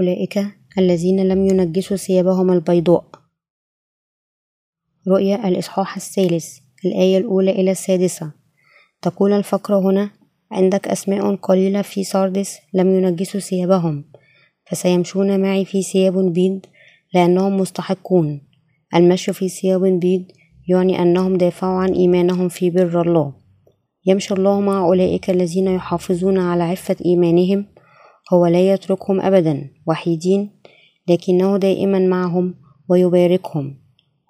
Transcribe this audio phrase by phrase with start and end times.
[0.00, 0.44] أولئك
[0.78, 3.04] الذين لم ينجسوا ثيابهم البيضاء.
[5.08, 8.32] رؤيا الإصحاح الثالث الآية الأولى إلى السادسة.
[9.02, 10.10] تقول الفقرة هنا
[10.50, 14.04] عندك أسماء قليلة في ساردس لم ينجسوا ثيابهم
[14.70, 16.60] فسيمشون معي في ثياب بيض
[17.14, 18.40] لأنهم مستحقون.
[18.94, 20.24] المشي في ثياب بيض
[20.68, 23.32] يعني أنهم دافعوا عن إيمانهم في بر الله.
[24.06, 27.71] يمشي الله مع أولئك الذين يحافظون على عفة إيمانهم
[28.32, 30.50] هو لا يتركهم أبدا وحيدين
[31.08, 32.54] لكنه دائما معهم
[32.88, 33.76] ويباركهم.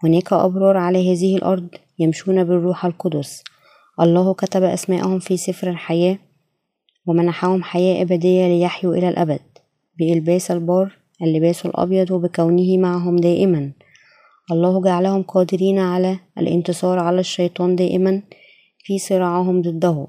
[0.05, 3.45] هناك أبرار على هذه الأرض يمشون بالروح القدس.
[4.01, 6.19] الله كتب أسماءهم في سفر الحياة
[7.07, 9.41] ومنحهم حياة أبدية ليحيوا إلى الأبد
[9.99, 13.73] بإلباس البار اللباس الأبيض وبكونه معهم دائما.
[14.53, 18.23] الله جعلهم قادرين على الانتصار على الشيطان دائما
[18.79, 20.07] في صراعهم ضده.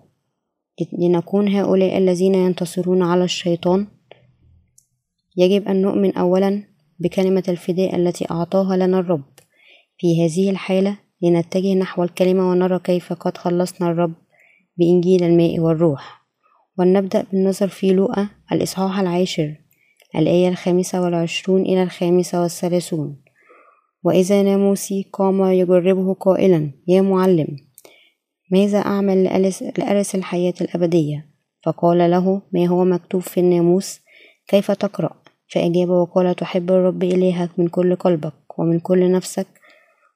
[0.99, 3.87] لنكون هؤلاء الذين ينتصرون على الشيطان.
[5.37, 6.63] يجب أن نؤمن أولا
[6.99, 9.23] بكلمة الفداء التي أعطاها لنا الرب.
[9.97, 14.13] في هذه الحالة لنتجه نحو الكلمة ونرى كيف قد خلصنا الرب
[14.77, 16.23] بإنجيل الماء والروح.
[16.77, 19.55] ولنبدأ بالنظر في لوقا الإصحاح العاشر
[20.15, 23.23] الآية الخامسة والعشرون إلى الخامسة والثلاثون.
[24.03, 27.57] وإذا ناموسي قام يجربه قائلا يا معلم
[28.53, 29.23] ماذا أعمل
[29.77, 31.29] لأرث الحياة الأبدية؟
[31.65, 33.99] فقال له ما هو مكتوب في الناموس؟
[34.47, 35.15] كيف تقرأ؟
[35.53, 39.47] فأجاب وقال تحب الرب إلهك من كل قلبك ومن كل نفسك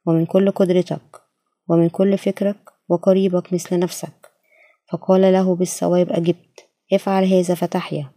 [0.05, 1.21] ومن كل قدرتك
[1.69, 2.57] ومن كل فكرك
[2.89, 4.31] وقريبك مثل نفسك.
[4.91, 6.69] فقال له بالصواب أجبت.
[6.94, 8.11] افعل هذا فتحيا.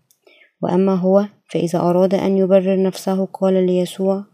[0.62, 4.24] وأما هو فإذا أراد أن يبرر نفسه قال ليسوع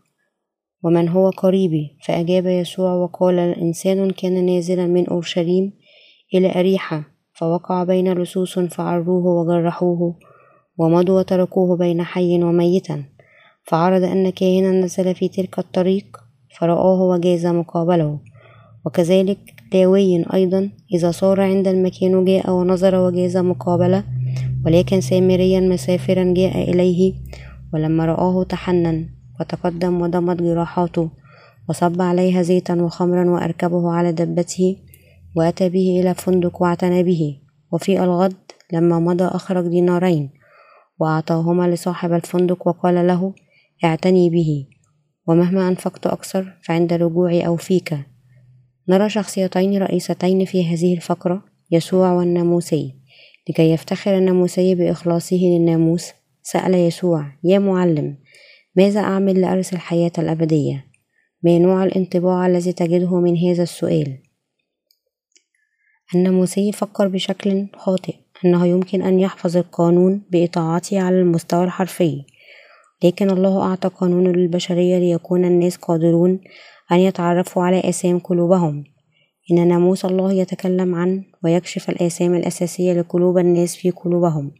[0.83, 5.73] ومن هو قريبي؟ فأجاب يسوع وقال إنسان كان نازلا من أورشليم
[6.35, 10.19] إلى أريحة فوقع بين لصوص فعروه وجرحوه
[10.78, 13.05] ومضوا وتركوه بين حي وميتا
[13.65, 16.06] فعرض أن كاهنا نزل في تلك الطريق
[16.59, 18.19] فرآه وجاز مقابله
[18.87, 19.39] وكذلك
[19.73, 24.05] لاوي أيضا إذا صار عند المكان جاء ونظر وجاز مقابلة
[24.67, 27.15] ولكن سامريا مسافرا جاء إليه
[27.75, 29.09] ولما رآه تحنن
[29.41, 31.11] وتقدم وضمت جراحاته
[31.69, 34.77] وصب عليها زيتا وخمرا وأركبه على دبته
[35.37, 37.41] وأتى به إلى فندق واعتنى به.
[37.73, 38.37] وفي الغد
[38.73, 40.31] لما مضى أخرج دينارين
[41.01, 43.35] وأعطاهما لصاحب الفندق وقال له
[43.85, 44.67] اعتني به.
[45.29, 47.99] ومهما أنفقت أكثر فعند رجوعي أوفيك
[48.89, 52.95] نرى شخصيتين رئيستين في هذه الفقرة يسوع والناموسي.
[53.49, 58.17] لكي يفتخر الناموسي بإخلاصه للناموس سأل يسوع يا معلم
[58.76, 60.84] ماذا أعمل لأرث الحياة الأبدية؟
[61.42, 64.19] ما نوع الانطباع الذي تجده من هذا السؤال؟
[66.14, 68.14] الناموسي فكر بشكل خاطئ
[68.44, 72.25] أنه يمكن أن يحفظ القانون بإطاعته على المستوى الحرفي
[73.04, 76.41] لكن الله أعطى قانون للبشرية ليكون الناس قادرون
[76.93, 78.84] أن يتعرفوا على آثام قلوبهم
[79.50, 84.53] إن ناموس الله يتكلم عن ويكشف الآثام الأساسية لقلوب الناس في قلوبهم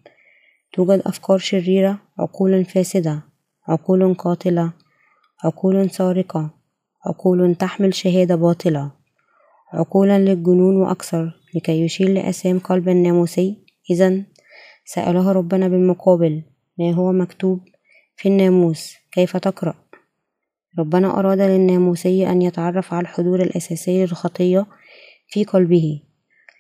[0.73, 3.23] توجد أفكار شريرة عقول فاسدة
[3.69, 4.73] عقول قاتلة
[5.45, 6.51] عقول سارقة.
[7.07, 8.93] عقول تحمل شهادة باطلة.
[9.73, 13.57] عقولا للجنون وأكثر لكي يشير لأسام قلب الناموسي.
[13.91, 14.23] إذا
[14.85, 16.43] سألها ربنا بالمقابل
[16.79, 17.61] ما هو مكتوب
[18.17, 19.75] في الناموس؟ كيف تقرأ؟
[20.79, 24.67] ربنا أراد للناموسي أن يتعرف على الحضور الأساسي للخطية
[25.29, 26.03] في قلبه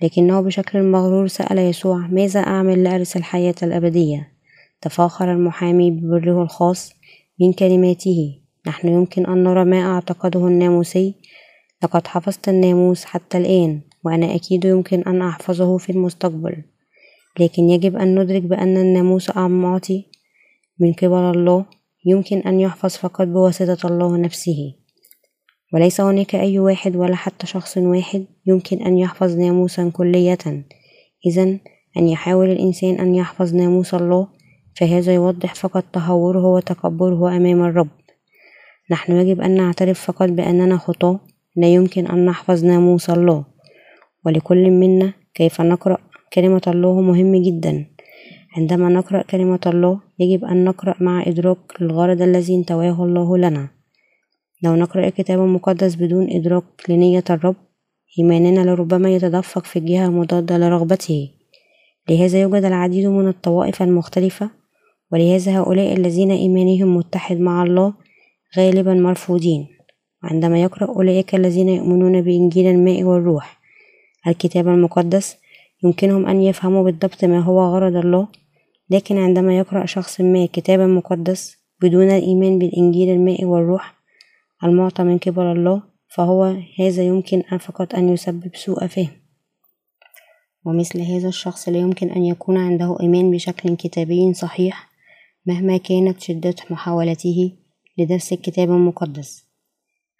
[0.02, 4.35] لكنه بشكل مغرور سأل يسوع ماذا أعمل لأرث الحياة الأبدية؟
[4.80, 6.92] تفاخر المحامي ببره الخاص
[7.40, 8.40] من كلماته.
[8.66, 11.14] نحن يمكن أن نرى ما أعتقده الناموسي.
[11.82, 16.62] لقد حفظت الناموس حتى الآن وأنا أكيد يمكن أن أحفظه في المستقبل.
[17.40, 20.06] لكن يجب أن ندرك بأن الناموس معطي.
[20.80, 21.64] من قبل الله
[22.06, 24.74] يمكن أن يحفظ فقط بواسطة الله نفسه.
[25.74, 30.64] وليس هناك أي واحد ولا حتى شخص واحد يمكن أن يحفظ ناموسا كلية
[31.26, 31.58] إذا
[31.96, 34.28] أن يحاول الإنسان أن يحفظ ناموس الله
[34.78, 37.88] فهذا يوضح فقط تهوره وتكبره أمام الرب.
[38.90, 41.20] نحن يجب أن نعترف فقط بأننا خطاة
[41.56, 43.44] لا يمكن أن نحفظ ناموس الله.
[44.26, 45.98] ولكل منا كيف نقرأ
[46.32, 47.86] كلمة الله مهم جدا.
[48.56, 53.68] عندما نقرأ كلمة الله يجب أن نقرأ مع إدراك الغرض الذي انتواه الله لنا.
[54.62, 57.56] لو نقرأ الكتاب المقدس بدون إدراك لنية الرب
[58.18, 61.30] إيماننا لربما يتدفق في الجهة المضادة لرغبته.
[62.10, 64.50] لهذا يوجد العديد من الطوائف المختلفة
[65.12, 67.94] ولهذا هؤلاء الذين إيمانهم متحد مع الله
[68.58, 69.76] غالبا مرفوضين.
[70.22, 73.60] عندما يقرأ أولئك الذين يؤمنون بإنجيل الماء والروح
[74.26, 75.36] الكتاب المقدس
[75.84, 78.28] يمكنهم أن يفهموا بالضبط ما هو غرض الله
[78.90, 83.94] لكن عندما يقرأ شخص ما الكتاب المقدس بدون الإيمان بالإنجيل الماء والروح
[84.64, 89.08] المعطى من قبل الله فهو هذا يمكن فقط أن يسبب سوء فهم.
[90.64, 94.95] ومثل هذا الشخص لا يمكن أن يكون عنده إيمان بشكل كتابي صحيح
[95.46, 97.52] مهما كانت شدة محاولته
[97.98, 99.44] لدرس الكتاب المقدس.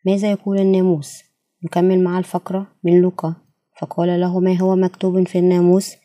[0.07, 1.23] ماذا يقول الناموس؟
[1.65, 3.35] نكمل مع الفقرة من لوقا
[3.81, 5.97] فقال له ما هو مكتوب في الناموس؟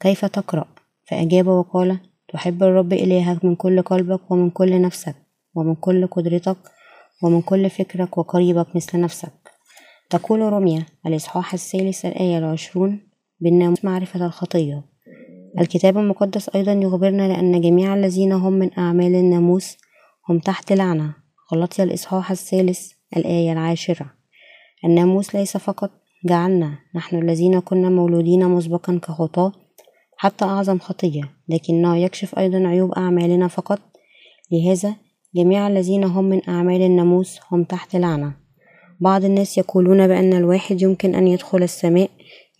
[0.00, 0.64] كيف تقرأ؟
[1.04, 1.98] فأجاب وقال
[2.32, 5.16] تحب الرب إلهك من كل قلبك ومن كل نفسك
[5.54, 6.56] ومن كل قدرتك
[7.22, 9.50] ومن كل فكرك وقريبك مثل نفسك.
[10.10, 13.00] تقول رمية الإصحاح الثالث الآية العشرون
[13.40, 14.89] بالناموس معرفة الخطية.
[15.58, 19.76] الكتاب المقدس أيضا يخبرنا لأن جميع الذين هم من أعمال الناموس
[20.28, 21.14] هم تحت لعنة.
[21.54, 24.06] غلطي الإصحاح الثالث الآية العاشرة.
[24.84, 25.90] الناموس ليس فقط
[26.24, 29.52] جعلنا نحن الذين كنا مولودين مسبقا كخطاة
[30.16, 33.78] حتى أعظم خطية لكنه يكشف أيضا عيوب أعمالنا فقط.
[34.52, 34.94] لهذا
[35.34, 38.32] جميع الذين هم من أعمال الناموس هم تحت لعنة.
[39.00, 42.10] بعض الناس يقولون بأن الواحد يمكن أن يدخل السماء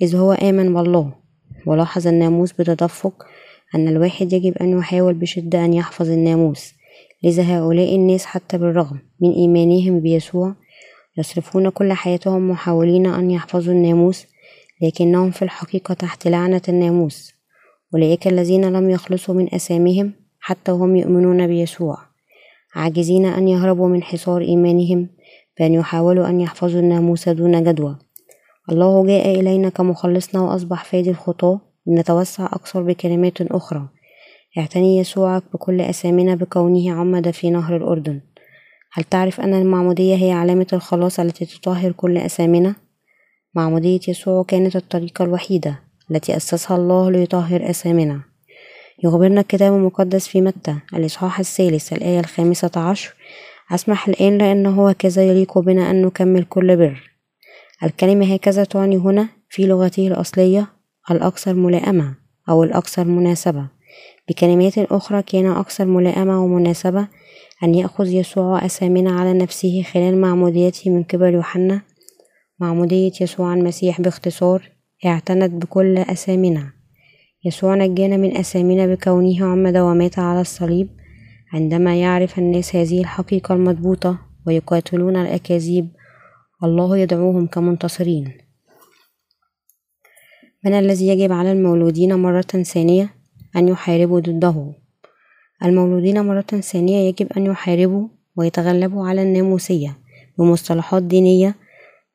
[0.03, 1.20] إذ هو آمن بالله.
[1.67, 3.27] ولاحظ الناموس بتدفق
[3.75, 6.75] أن الواحد يجب أن يحاول بشدة أن يحفظ الناموس
[7.23, 10.55] لذا هؤلاء الناس حتى بالرغم من إيمانهم بيسوع
[11.19, 14.27] يصرفون كل حياتهم محاولين أن يحفظوا الناموس
[14.83, 17.33] لكنهم في الحقيقة تحت لعنة الناموس.
[17.95, 21.99] أولئك الذين لم يخلصوا من أسامهم حتى وهم يؤمنون بيسوع.
[22.75, 25.09] عاجزين أن يهربوا من حصار إيمانهم
[25.59, 27.99] بأن يحاولوا أن يحفظوا الناموس دون جدوى.
[28.73, 33.89] الله جاء إلينا كمخلصنا وأصبح فادي الخطاة لنتوسع أكثر بكلمات أخرى.
[34.59, 38.21] اعتني يسوعك بكل أسامنا بكونه عمد في نهر الأردن.
[38.93, 42.75] هل تعرف أن المعمودية هي علامة الخلاص التي تطهر كل أسامنا؟
[43.55, 45.79] معمودية يسوع كانت الطريقة الوحيدة
[46.11, 48.21] التي أسسها الله ليطهر أسامنا
[49.05, 53.15] يخبرنا الكتاب المقدس في متى الإصحاح الثالث الآية الخامسة عشر.
[53.73, 57.10] أسمح الآن لأنه هكذا يليق بنا أن نكمل كل بر.
[57.85, 60.67] الكلمة هكذا تعني هنا في لغته الأصلية
[61.11, 62.15] الأكثر ملائمة
[62.49, 63.69] أو الأكثر مناسبة.
[64.29, 67.09] بكلمات أخرى كان أكثر ملائمة ومناسبة
[67.65, 71.83] أن يأخذ يسوع أسامنا على نفسه خلال معموديته من قبل يوحنا.
[72.61, 74.71] معمودية يسوع المسيح باختصار
[75.07, 76.73] اعتنت بكل أسامنا
[77.45, 80.89] يسوع نجانا من أسامنا بكونه عمد ومات على الصليب.
[81.53, 85.89] عندما يعرف الناس هذه الحقيقة المضبوطة ويقاتلون الأكاذيب
[86.65, 88.39] الله يدعوهم كمنتصرين.
[90.65, 93.15] من الذي يجب على المولودين مرة ثانية
[93.57, 94.75] أن يحاربوا ضده؟
[95.65, 99.99] المولودين مرة ثانية يجب أن يحاربوا ويتغلبوا على الناموسية
[100.39, 101.55] بمصطلحات دينية.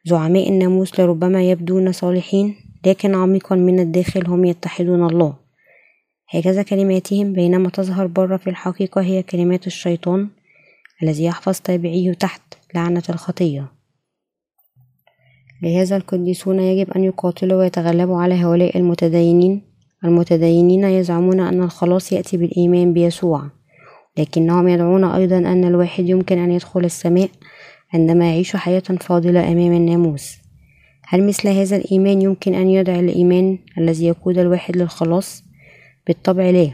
[0.05, 2.55] زعماء الناموس لربما يبدون صالحين
[2.85, 5.37] لكن عميقا من الداخل هم يتحدون الله.
[6.29, 10.29] هكذا كلماتهم بينما تظهر بره في الحقيقة هي كلمات الشيطان
[11.03, 12.41] الذي يحفظ تابعيه تحت
[12.75, 13.74] لعنة الخطية.
[15.65, 19.61] لهذا القديسون يجب أن يقاتلوا ويتغلبوا على هؤلاء المتدينين.
[20.03, 23.43] المتدينين يزعمون أن الخلاص يأتي بالإيمان بيسوع
[24.17, 27.29] لكنهم يدعون أيضا أن الواحد يمكن أن يدخل السماء
[27.93, 30.37] عندما يعيش حياة فاضلة أمام الناموس.
[31.07, 35.43] هل مثل هذا الإيمان يمكن أن يدعي الإيمان الذي يقود الواحد للخلاص؟
[36.07, 36.71] بالطبع لا.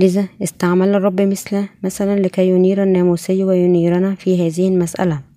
[0.00, 5.29] لذا استعمل الرب مثل مثلا لكي ينير الناموسي وينيرنا في هذه المسألة.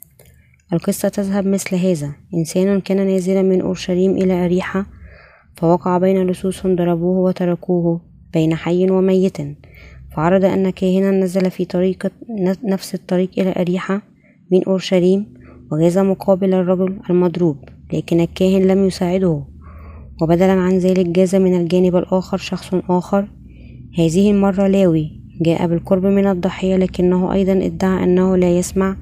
[0.74, 4.86] القصة تذهب مثل هذا إنسان كان نازلا من أورشليم إلى أريحة
[5.56, 8.02] فوقع بين لصوص ضربوه وتركوه
[8.34, 9.38] بين حي وميت
[10.16, 12.12] فعرض أن كاهنا نزل في طريق
[12.64, 14.02] نفس الطريق إلى أريحة
[14.52, 15.34] من أورشليم
[15.72, 17.58] وجاز مقابل الرجل المضروب
[17.94, 19.44] لكن الكاهن لم يساعده.
[20.22, 23.28] وبدلا عن ذلك جاز من الجانب الآخر شخص آخر
[23.98, 25.23] هذه المرة لاوي.
[25.42, 28.98] جاء بالقرب من الضحية لكنه أيضا ادعى أنه لا يسمع.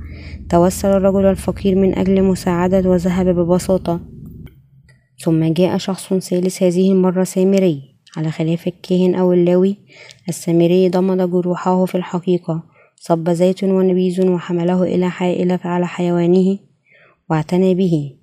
[0.50, 4.00] توسل الرجل الفقير من أجل مساعدة وذهب ببساطة.
[5.20, 7.92] ثم جاء شخص ثالث هذه المرة سامري.
[8.18, 9.78] على خلاف الكاهن أو اللاوي
[10.30, 12.64] السامري ضمد جروحه في الحقيقة.
[12.96, 16.60] صب زيت ونبيذ وحمله إلى حائلة على حيوانه
[17.30, 18.16] واعتنى به.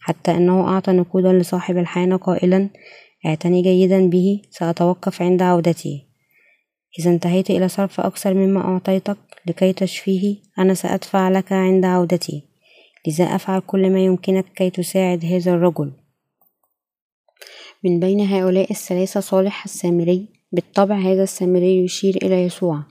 [0.00, 2.68] حتى أنه أعطى نقودا لصاحب الحانة قائلا
[3.26, 6.05] اعتني جيدا به سأتوقف عند عودتي.
[6.98, 9.16] إذا انتهيت إلى صرف أكثر مما أعطيتك
[9.46, 12.42] لكي تشفيه أنا سأدفع لك عند عودتي.
[13.06, 15.92] لذا أفعل كل ما يمكنك كي تساعد هذا الرجل.
[17.84, 22.82] من بين هؤلاء الثلاثة صالح السامري بالطبع هذا السامري يشير إلى يسوع.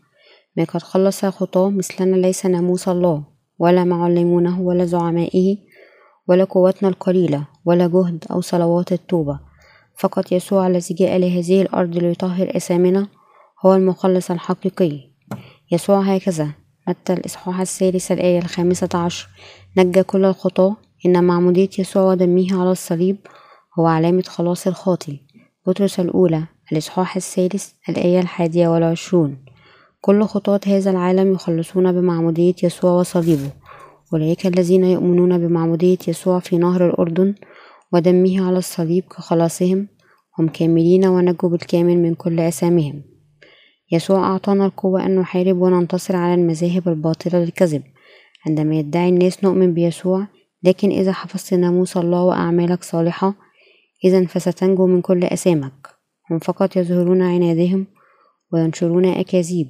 [0.57, 3.23] ما قد خلص خطاه مثلنا ليس ناموس الله
[3.59, 5.57] ولا معلمونه ولا زعمائه
[6.27, 9.39] ولا قوتنا القليلة ولا جهد أو صلوات التوبة.
[9.97, 13.07] فقط يسوع الذي جاء لهذه الأرض ليطهر أسامنا
[13.65, 14.99] هو المخلص الحقيقي.
[15.71, 16.51] يسوع هكذا.
[16.87, 19.29] متى الإصحاح الثالث الآية الخامسة عشر؟
[19.77, 23.17] نجى كل الخطاة إن معمودية يسوع ودمه على الصليب
[23.79, 25.19] هو علامة خلاص الخاطي
[25.67, 29.37] بطرس الأولى الإصحاح الثالث الآية الحادية والعشرون.
[30.01, 33.51] كل خطاة هذا العالم يخلصون بمعمودية يسوع وصليبه.
[34.13, 37.35] أولئك الذين يؤمنون بمعمودية يسوع في نهر الأردن
[37.93, 39.87] ودمه على الصليب كخلاصهم
[40.39, 43.14] هم كاملين ونجوا بالكامل من كل أثامهم
[43.95, 47.83] يسوع أعطانا القوة أن نحارب وننتصر على المذاهب الباطلة للكذب.
[48.47, 50.27] عندما يدعي الناس نؤمن بيسوع
[50.63, 53.33] لكن إذا حفظت ناموس الله وأعمالك صالحة
[54.05, 55.87] إذا فستنجو من كل أثامك
[56.31, 57.85] هم فقط يظهرون عنادهم
[58.53, 59.67] وينشرون أكاذيب.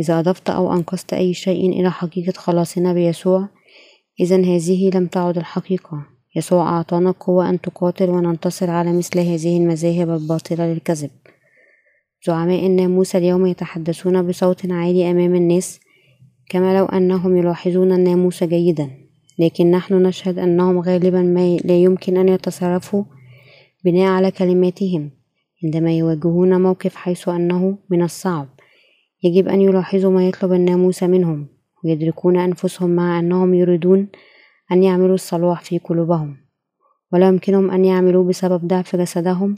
[0.00, 3.48] إذا أضفت أو أنقذت أي شيء إلى حقيقة خلاصنا بيسوع
[4.20, 6.06] إذا هذه لم تعد الحقيقة.
[6.36, 11.10] يسوع أعطانا القوة أن تقاتل وننتصر على مثل هذه المذاهب الباطلة للكذب.
[12.26, 15.80] زعماء الناموس اليوم يتحدثون بصوت عالي أمام الناس
[16.48, 18.90] كما لو أنهم يلاحظون الناموس جيدا.
[19.38, 23.04] لكن نحن نشهد أنهم غالبا ما لا يمكن أن يتصرفوا
[23.84, 25.10] بناء على كلماتهم
[25.64, 28.48] عندما يواجهون موقف حيث أنه من الصعب.
[29.22, 31.46] يجب أن يلاحظوا ما يطلب الناموس منهم
[31.84, 34.08] ويدركون أنفسهم مع أنهم يريدون
[34.72, 36.36] أن يعملوا الصلاح في قلوبهم.
[37.12, 39.54] ولا يمكنهم أن يعملوا بسبب ضعف جسدهم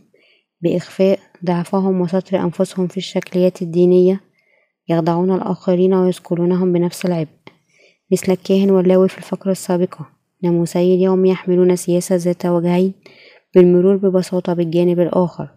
[0.62, 4.20] بإخفاء ضعفهم وستر أنفسهم في الشكليات الدينية
[4.88, 7.28] يخدعون الآخرين ويثقلونهم بنفس العبء.
[8.12, 10.08] مثل الكاهن واللاوي في الفقرة السابقة.
[10.42, 12.94] ناموسي اليوم يحملون سياسة ذات وجهين
[13.54, 15.48] بالمرور ببساطة بالجانب الآخر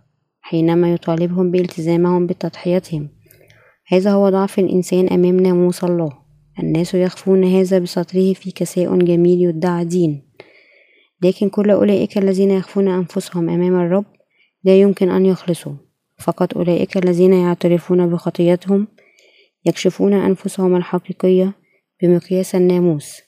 [0.41, 3.09] حينما يطالبهم بالتزامهم بتضحيتهم.
[3.88, 6.09] هذا هو ضعف الإنسان أمام ناموس الله.
[6.59, 10.31] الناس يخفون هذا بسطره في كساء جميل يدعى دين.
[11.23, 14.05] لكن كل أولئك الذين يخفون أنفسهم أمام الرب
[14.63, 15.74] لا يمكن أن يخلصوا.
[16.18, 18.88] فقط أولئك الذين يعترفون بخطيتهم
[19.65, 21.53] يكشفون أنفسهم الحقيقية
[22.01, 23.22] بمقياس الناموس.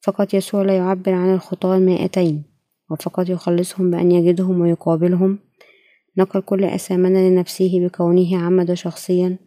[0.00, 2.44] فقط يسوع لا يعبر عن الخطاة المائتين
[2.90, 5.38] وفقط يخلصهم بأن يجدهم ويقابلهم.
[6.16, 9.38] نقل كل أثامنا لنفسه بكونه عمد شخصيا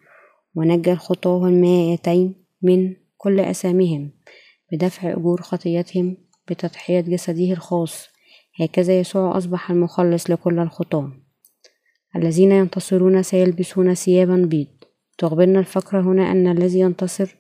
[0.56, 4.12] ونجى الخطاة المائتين من كل أسامهم
[4.72, 6.18] بدفع أجور خطيتهم
[6.50, 8.15] بتضحية جسده الخاص.
[8.62, 11.12] هكذا يسوع أصبح المخلص لكل الخطاة.
[12.16, 14.68] الذين ينتصرون سيلبسون ثيابا بيض.
[15.18, 17.36] تخبرنا الفقرة هنا أن الذي ينتصر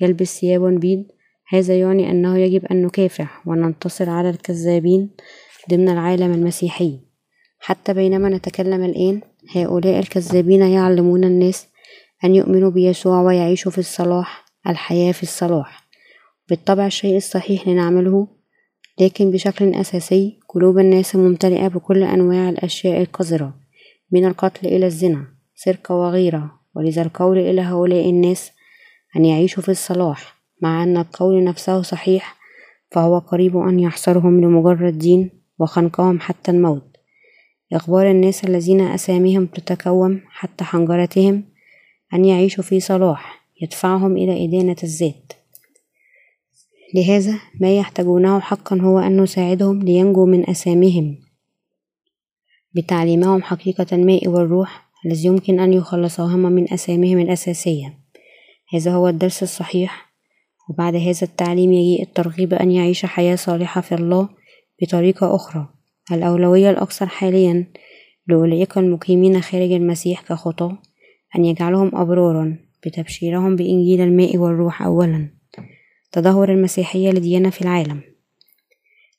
[0.00, 1.04] يلبس ثيابا بيض.
[1.48, 5.10] هذا يعني أنه يجب أن نكافح وننتصر على الكذابين
[5.70, 7.00] ضمن العالم المسيحي.
[7.58, 9.20] حتى بينما نتكلم الآن
[9.54, 11.68] هؤلاء الكذابين يعلمون الناس
[12.24, 15.88] أن يؤمنوا بيسوع ويعيشوا في الصلاح الحياة في الصلاح.
[16.48, 18.37] بالطبع الشيء الصحيح لنعمله
[19.00, 23.54] لكن بشكل أساسي قلوب الناس ممتلئة بكل أنواع الأشياء القذرة
[24.10, 25.24] من القتل إلى الزنا
[25.54, 28.52] سرقة وغيرة ولذا القول إلى هؤلاء الناس
[29.16, 32.36] أن يعيشوا في الصلاح مع أن القول نفسه صحيح
[32.90, 36.96] فهو قريب أن يحصرهم لمجرد دين وخنقهم حتى الموت.
[37.72, 41.44] إخبار الناس الذين أساميهم تتكوم حتى حنجرتهم
[42.14, 45.32] أن يعيشوا في صلاح يدفعهم إلى إدانة الذات.
[46.94, 51.18] لهذا ما يحتاجونه حقا هو أن نساعدهم لينجوا من أسامهم.
[52.76, 57.98] بتعليمهم حقيقة الماء والروح الذي يمكن أن يخلصهما من أسامهم الأساسية.
[58.74, 60.08] هذا هو الدرس الصحيح.
[60.70, 64.28] وبعد هذا التعليم يجيء الترغيب أن يعيش حياة صالحة في الله
[64.82, 65.68] بطريقة أخرى.
[66.12, 67.66] الأولوية الأكثر حاليا
[68.26, 70.78] لأولئك المقيمين خارج المسيح كخطاة
[71.36, 75.37] أن يجعلهم أبرارا بتبشيرهم بإنجيل الماء والروح أولا.
[76.12, 78.00] تدهور المسيحية لديانة في العالم.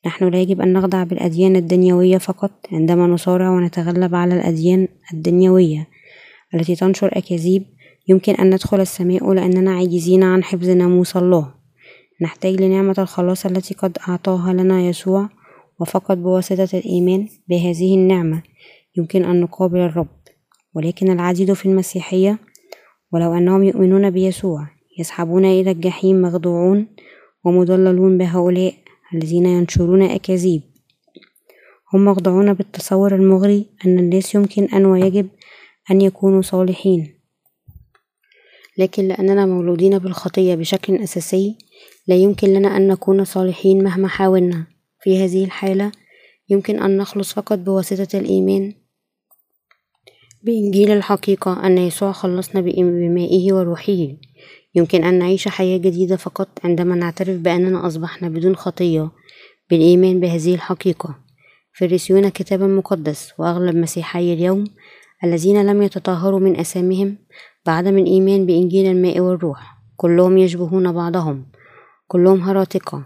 [0.06, 5.88] نحن لا يجب أن نخضع بالأديان الدنيوية فقط عندما نصارع ونتغلب على الأديان الدنيوية
[6.56, 7.66] التي تنشر أكاذيب
[8.08, 11.54] يمكن أن ندخل السماء لأننا عاجزين عن حفظ ناموس الله.
[12.22, 15.30] نحتاج لنعمة الخلاص التي قد أعطاها لنا يسوع
[15.80, 18.44] وفقط بواسطة الإيمان بهذه النعمة
[18.98, 20.20] يمكن أن نقابل الرب.
[20.76, 22.40] ولكن العديد في المسيحية
[23.12, 26.88] ولو أنهم يؤمنون بيسوع يسحبون إلى الجحيم مخدوعون
[27.46, 28.74] ومضللون بهؤلاء
[29.14, 30.62] الذين ينشرون أكاذيب.
[31.94, 35.28] هم مخدوعون بالتصور المغري أن الناس يمكن أن ويجب
[35.92, 37.16] أن يكونوا صالحين.
[38.78, 41.58] لكن لأننا مولودين بالخطية بشكل أساسي
[42.08, 44.68] لا يمكن لنا أن نكون صالحين مهما حاولنا.
[45.02, 45.92] في هذه الحالة
[46.50, 48.74] يمكن أن نخلص فقط بواسطة الإيمان.
[50.44, 54.08] بإنجيل الحقيقة أن يسوع خلصنا بمائه وروحه.
[54.80, 59.12] يمكن أن نعيش حياة جديدة فقط عندما نعترف بأننا أصبحنا بدون خطية
[59.70, 61.16] بالإيمان بهذه الحقيقة.
[61.80, 64.64] فريسيون كتاب مقدس وأغلب مسيحي اليوم
[65.24, 67.18] الذين لم يتطهروا من آثامهم
[67.66, 69.78] بعدم الإيمان بإنجيل الماء والروح.
[69.98, 71.46] كلهم يشبهون بعضهم.
[72.08, 73.06] كلهم هراطقة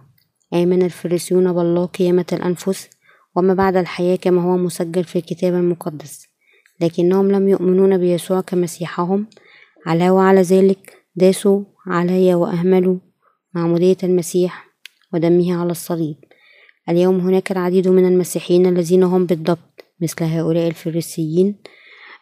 [0.53, 2.89] آمن الفريسيون بالله قيامة الأنفس
[3.36, 6.27] وما بعد الحياة كما هو مسجل في الكتاب المقدس.
[6.82, 9.27] لكنهم لم يؤمنون بيسوع كمسيحهم.
[9.86, 12.98] على ذلك داسوا عليه وأهملوا
[13.53, 14.67] معمودية المسيح
[15.13, 16.15] ودمه على الصليب.
[16.89, 21.55] اليوم هناك العديد من المسيحيين الذين هم بالضبط مثل هؤلاء الفريسيين.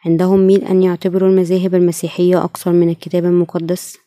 [0.05, 3.97] عندهم ميل أن يعتبروا المذاهب المسيحية أكثر من الكتاب المقدس؟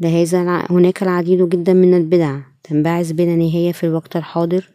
[0.00, 4.68] لهذا هناك العديد جدا من البدع تنبعث بلا نهاية في الوقت الحاضر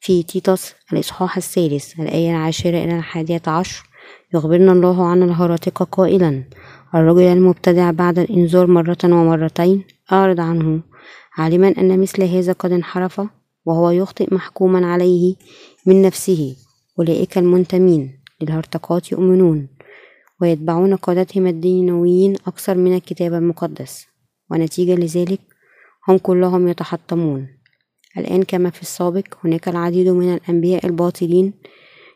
[0.00, 3.92] في تيتوس الإصحاح الثالث الآية العاشرة إلى الحادية عشر.
[4.34, 6.44] يخبرنا الله عن الهراطقة قائلا
[6.94, 10.80] الرجل المبتدع بعد الإنذار مرة ومرتين أعرض عنه
[11.38, 13.20] عالما أن مثل هذا قد انحرف
[13.64, 15.34] وهو يخطئ محكوما عليه
[15.86, 16.56] من نفسه
[16.98, 19.68] أولئك المنتمين للهرطقات يؤمنون
[20.40, 24.06] ويتبعون قادتهم الدينويين أكثر من الكتاب المقدس
[24.50, 25.40] ونتيجة لذلك
[26.08, 27.48] هم كلهم يتحطمون
[28.18, 31.52] الآن كما في السابق هناك العديد من الأنبياء الباطلين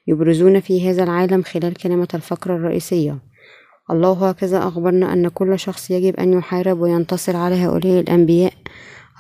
[0.07, 3.19] يبرزون في هذا العالم خلال كلمة الفقرة الرئيسية
[3.91, 8.53] الله هكذا أخبرنا أن كل شخص يجب أن يحارب وينتصر على هؤلاء الأنبياء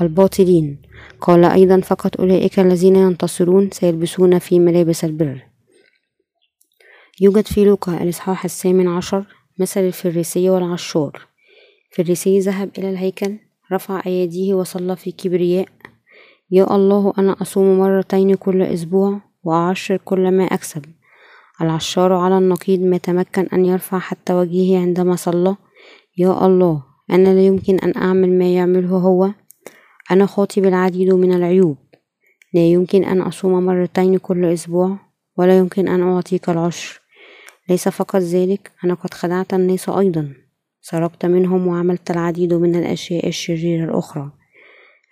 [0.01, 0.83] الباطلين.
[1.21, 5.43] قال أيضا فقط أولئك الذين ينتصرون سيلبسون في ملابس البر.
[7.21, 9.25] يوجد في لوقا الإصحاح الثامن عشر
[9.59, 11.27] مثل الفريسي والعشار.
[11.91, 13.39] فريسي ذهب إلى الهيكل
[13.73, 15.69] رفع أيديه وصلى في كبرياء.
[16.51, 20.85] يا الله أنا أصوم مرتين كل أسبوع وأعشر كل ما أكسب.
[21.61, 25.57] العشار على النقيض ما تمكن أن يرفع حتى وجهه عندما صلى.
[26.19, 29.31] يا الله أنا لا يمكن أن أعمل ما يعمله هو.
[30.11, 31.77] أنا خاطي بالعديد من العيوب.
[32.55, 34.99] لا يمكن أن أصوم مرتين كل أسبوع
[35.37, 37.01] ولا يمكن أن أعطيك العشر.
[37.69, 40.35] ليس فقط ذلك أنا قد خدعت الناس أيضا.
[40.81, 44.33] سرقت منهم وعملت العديد من الأشياء الشريرة الأخرى.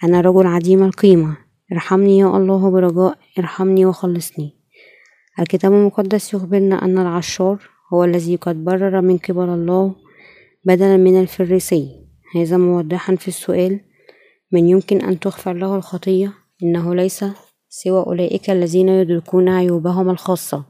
[0.05, 1.37] أنا رجل عديم القيمة.
[1.73, 4.54] ارحمني يا الله برجاء ارحمني وخلصني.
[5.41, 9.95] الكتاب المقدس يخبرنا أن العشار هو الذي قد برر من قبل الله
[10.65, 11.89] بدلا من الفريسي.
[12.37, 13.81] هذا موضحا في السؤال
[14.53, 17.25] من يمكن أن تغفر له الخطية؟ إنه ليس
[17.69, 20.65] سوى أولئك الذين يدركون عيوبهم الخاصة.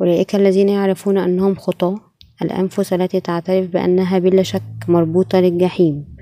[0.00, 2.00] أولئك الذين يعرفون أنهم خطاة
[2.42, 6.16] الأنفس التي تعترف بأنها بلا شك مربوطة للجحيم.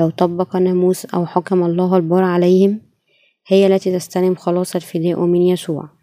[0.00, 2.80] لو طبق ناموس أو حكم الله البار عليهم
[3.46, 5.99] هي التي تستلم خلاص الفداء من يسوع.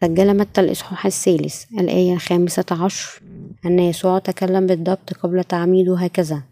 [0.00, 3.22] سجل متى الإصحاح الثالث الآية الخامسة عشر
[3.66, 6.42] أن يسوع تكلم بالضبط قبل تعميده هكذا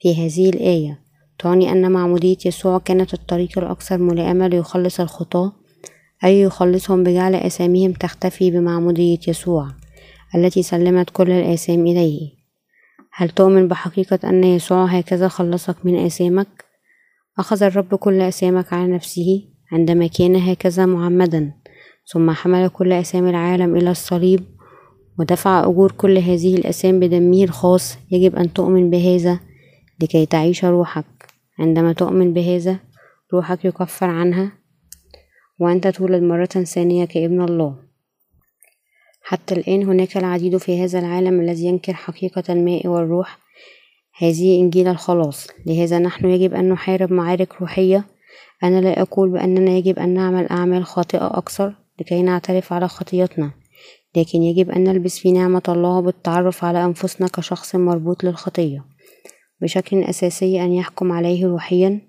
[0.00, 1.00] في هذه الآية
[1.38, 5.52] تعني أن معمودية يسوع كانت الطريق الأكثر ملائمة ليخلص الخطاة
[6.24, 9.68] أي يخلصهم بجعل آثامهم تختفي بمعمودية يسوع
[10.34, 12.30] التي سلمت كل الآثام إليه
[13.12, 16.64] هل تؤمن بحقيقة أن يسوع هكذا خلصك من آثامك؟
[17.38, 21.52] أخذ الرب كل آثامك على نفسه عندما كان هكذا معمدا
[22.08, 24.44] ثم حمل كل آثام العالم إلى الصليب
[25.18, 29.40] ودفع أجور كل هذه الآثام بدمه الخاص يجب أن تؤمن بهذا
[30.02, 31.04] لكي تعيش روحك.
[31.58, 32.78] عندما تؤمن بهذا
[33.34, 34.52] روحك يكفر عنها
[35.58, 37.76] وأنت تولد مرة ثانية كابن الله.
[39.22, 43.38] حتى الآن هناك العديد في هذا العالم الذي ينكر حقيقة الماء والروح
[44.18, 45.48] هذه إنجيل الخلاص.
[45.66, 48.04] لهذا نحن يجب أن نحارب معارك روحية.
[48.64, 51.85] أنا لا أقول بأننا يجب أن نعمل أعمال خاطئة أكثر.
[52.00, 53.52] لكي نعترف على خطيتنا
[54.16, 58.84] لكن يجب أن نلبس في نعمة الله بالتعرف على أنفسنا كشخص مربوط للخطية.
[59.60, 62.00] بشكل أساسي أن يحكم عليه روحيا.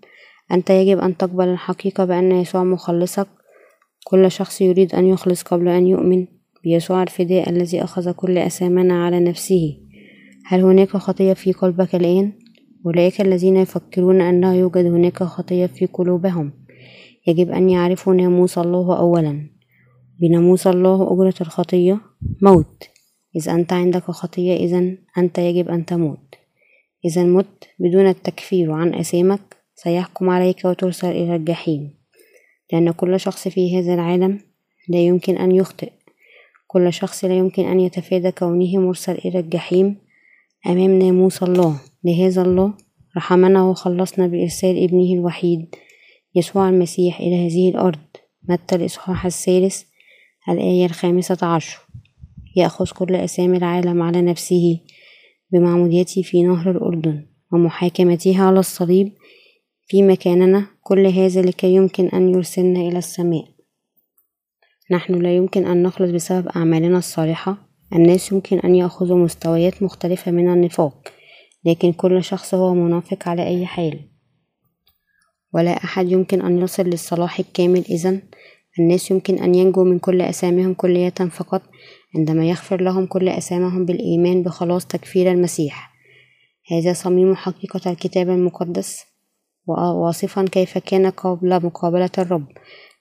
[0.51, 3.27] أنت يجب أن تقبل الحقيقة بأن يسوع مخلصك.
[4.03, 6.27] كل شخص يريد أن يخلص قبل أن يؤمن
[6.63, 9.77] بيسوع الفداء الذي أخذ كل أثامنا على نفسه.
[10.45, 12.33] هل هناك خطية في قلبك الآن؟
[12.85, 16.53] أولئك الذين يفكرون أنه يوجد هناك خطية في قلوبهم.
[17.27, 19.56] يجب أن يعرفوا ناموس الله أولا.
[20.21, 22.01] بناموس الله أجرة الخطية
[22.41, 22.89] موت.
[23.35, 26.35] إذا أنت عندك خطية إذا أنت يجب أن تموت.
[27.05, 31.93] إذا مت بدون التكفير عن أثامك سيحكم عليك وترسل إلى الجحيم.
[32.73, 34.39] لأن كل شخص في هذا العالم
[34.89, 35.91] لا يمكن أن يخطئ.
[36.67, 39.95] كل شخص لا يمكن أن يتفادى كونه مرسل إلى الجحيم
[40.67, 41.79] أمام ناموس الله.
[42.03, 42.73] لهذا الله
[43.17, 45.75] رحمنا وخلصنا بإرسال ابنه الوحيد
[46.35, 47.99] يسوع المسيح إلى هذه الأرض.
[48.49, 49.83] متى الإصحاح الثالث؟
[50.49, 51.79] الآية الخامسة عشر.
[52.55, 54.79] يأخذ كل أسامي العالم على نفسه
[55.51, 59.13] بمعموديته في نهر الأردن ومحاكمتها على الصليب
[59.87, 60.67] في مكاننا.
[60.81, 63.45] كل هذا لكي يمكن أن يرسلنا إلى السماء.
[64.91, 67.57] نحن لا يمكن أن نخلص بسبب أعمالنا الصالحة.
[67.93, 71.13] الناس يمكن أن يأخذوا مستويات مختلفة من النفاق
[71.65, 73.99] لكن كل شخص هو منافق على أي حال.
[75.53, 77.83] ولا أحد يمكن أن يصل للصلاح الكامل.
[77.89, 78.21] إذا
[78.79, 81.61] الناس يمكن أن ينجوا من كل أثامهم كلية فقط
[82.15, 85.91] عندما يغفر لهم كل أثامهم بالإيمان بخلاص تكفير المسيح.
[86.71, 89.03] هذا صميم حقيقة الكتاب المقدس.
[89.67, 92.47] واصفا كيف كان قبل مقابلة الرب.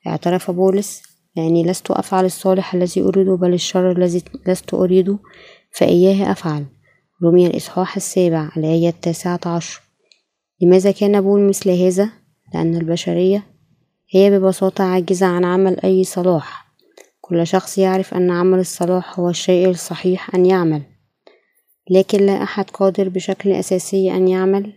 [0.06, 1.02] اعترف بولس
[1.36, 5.18] لأني لست أفعل الصالح الذي أريده بل الشر الذي لست أريده
[5.70, 6.64] فإياه أفعل.
[7.24, 9.80] رمي الإصحاح السابع الآية التاسعة عشر.
[10.60, 12.10] لماذا كان بول مثل هذا؟
[12.54, 13.55] لأن البشرية
[14.10, 16.66] هي ببساطة عاجزة عن عمل أي صلاح.
[17.20, 20.82] كل شخص يعرف أن عمل الصلاح هو الشيء الصحيح أن يعمل.
[21.90, 24.72] لكن لا أحد قادر بشكل أساسي أن يعمل.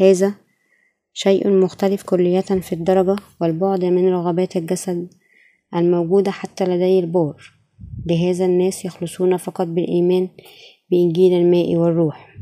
[0.00, 0.34] هذا
[1.12, 5.08] شيء مختلف كلية في الدرجة والبعد من رغبات الجسد
[5.76, 7.52] الموجودة حتى لدي البور
[8.06, 10.28] لهذا الناس يخلصون فقط بالإيمان
[10.90, 12.36] بإنجيل الماء والروح.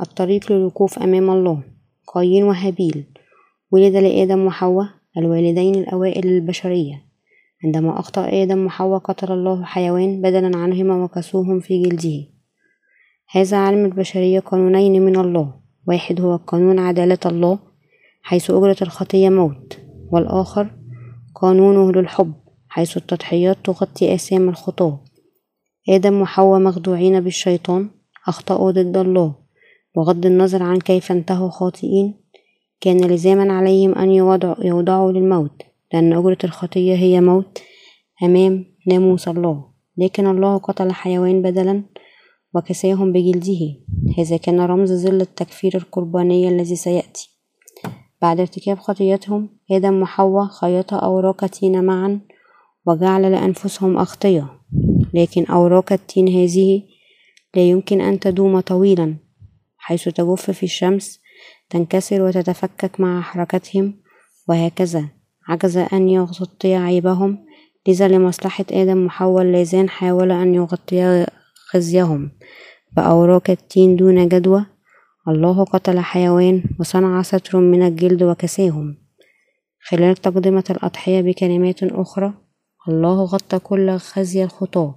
[0.00, 1.62] الطريق للوقوف أمام الله.
[2.06, 3.17] قايين وهابيل.
[3.70, 7.04] ولد لآدم وحواء الوالدين الأوائل للبشرية
[7.64, 12.26] عندما أخطأ آدم وحواء قتل الله حيوان بدلا عنهما وكسوهم في جلده.
[13.30, 15.54] هذا علم البشرية قانونين من الله.
[15.88, 17.58] واحد هو قانون عدالة الله
[18.22, 19.78] حيث أجرة الخطية موت.
[20.12, 20.70] والآخر
[21.34, 22.34] قانونه للحب
[22.68, 25.04] حيث التضحيات تغطي آثام الخطاة.
[25.88, 27.90] آدم وحواء مخدوعين بالشيطان
[28.28, 29.34] أخطأوا ضد الله.
[29.96, 32.17] بغض النظر عن كيف انتهوا خاطئين
[32.80, 34.10] كان لزاما عليهم أن
[34.62, 35.62] يوضعوا للموت
[35.92, 37.58] لأن أجرة الخطية هي موت
[38.22, 39.64] أمام ناموس الله
[39.98, 41.82] لكن الله قتل حيوان بدلا
[42.54, 43.60] وكساهم بجلده.
[44.18, 47.30] هذا كان رمز ظل التكفير القرباني الذي سيأتي.
[48.22, 52.20] بعد ارتكاب خطيتهم آدم وحواء خيطا أوراق تين معا
[52.86, 54.48] وجعل لأنفسهم أغطية.
[55.14, 56.82] لكن أوراق التين هذه
[57.54, 59.16] لا يمكن أن تدوم طويلا
[59.76, 61.20] حيث تجف في الشمس
[61.70, 63.94] تنكسر وتتفكك مع حركتهم
[64.48, 65.08] وهكذا.
[65.48, 67.44] عجز أن يغطي عيبهم
[67.88, 71.26] لذا لمصلحة آدم وحواء اللذان حاول أن يغطيا
[71.70, 72.30] خزيهم
[72.96, 74.66] بأوراق التين دون جدوى
[75.28, 78.96] الله قتل حيوان وصنع ستر من الجلد وكساهم.
[79.88, 82.34] خلال تقدمة الأضحية بكلمات أخرى
[82.88, 84.94] الله غطى كل خزي الخطاة.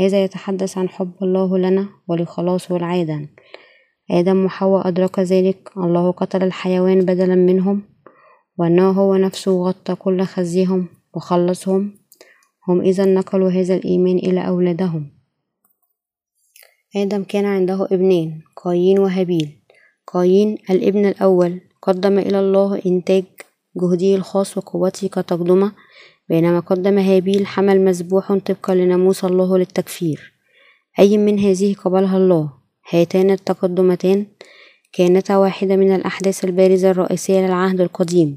[0.00, 3.28] هذا يتحدث عن حب الله لنا ولخلاصه العادة.
[4.10, 5.70] آدم وحواء أدرك ذلك.
[5.76, 7.82] الله قتل الحيوان بدلا منهم
[8.58, 11.98] وأنه هو نفسه غطى كل خزيهم وخلصهم.
[12.68, 15.10] هم إذا نقلوا هذا الإيمان إلى أولادهم.
[16.96, 19.58] آدم كان عنده ابنين قايين وهابيل.
[20.06, 21.60] قايين الابن الأول.
[21.82, 23.24] قدم إلى الله إنتاج
[23.76, 25.72] جهده الخاص وقوته كتقدمة.
[26.28, 30.32] بينما قدم هابيل حمل مذبوح طبقا لناموس الله للتكفير.
[30.98, 32.57] أي من هذه قبلها الله.
[32.90, 34.26] هاتان التقدمتان
[34.92, 38.36] كانتا واحدة من الأحداث البارزة الرئيسية للعهد القديم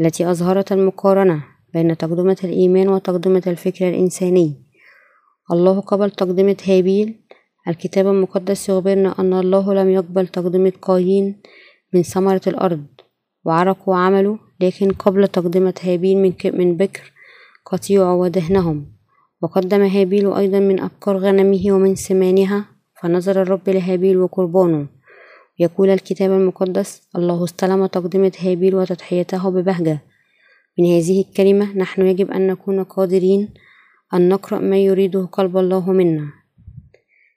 [0.00, 4.54] التي أظهرت المقارنة بين تقدمة الإيمان وتقدمة الفكر الإنساني.
[5.52, 7.20] الله قبل تقدمة هابيل
[7.68, 11.42] الكتاب المقدس يخبرنا أن الله لم يقبل تقدمة قايين
[11.94, 12.86] من ثمرة الأرض
[13.44, 17.12] وعرقوا وعملوا لكن قبل تقدمة هابيل من, من بكر
[17.66, 18.86] قطيع ودهنهم.
[19.42, 24.86] وقدم هابيل أيضا من أبكار غنمه ومن سمانها فنظر الرب لهابيل وقربانه.
[25.58, 29.98] يقول الكتاب المقدس الله استلم تقدمة هابيل وتضحيته ببهجة.
[30.78, 33.48] من هذه الكلمة نحن يجب أن نكون قادرين
[34.14, 36.32] أن نقرأ ما يريده قلب الله منا.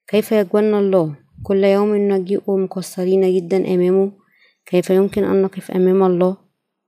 [0.07, 4.11] كيف يجبرنا الله؟ كل يوم نجيء مقصرين جدا أمامه.
[4.65, 6.37] كيف يمكن أن نقف أمام الله؟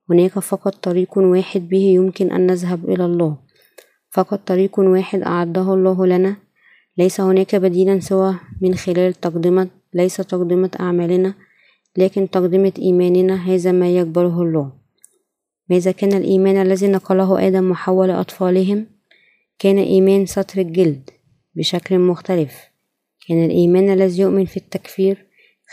[0.09, 3.37] هناك فقط طريق واحد به يمكن أن نذهب إلى الله.
[4.11, 6.44] فقط طريق واحد أعده الله لنا.
[6.97, 11.33] ليس هناك بديلا سوى من خلال تقدمة ليس تقدمة أعمالنا
[11.97, 14.71] لكن تقدمة إيماننا هذا ما يقبله الله
[15.69, 18.85] ماذا كان الإيمان الذي نقله آدم وحواء لأطفالهم؟
[19.59, 21.09] كان إيمان سطر الجلد
[21.55, 22.53] بشكل مختلف.
[23.27, 25.25] كان الإيمان الذي يؤمن في التكفير